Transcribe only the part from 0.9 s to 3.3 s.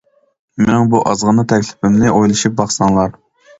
بۇ ئازغىنا تەكلىپىمنى ئويلىشىپ باقساڭلار.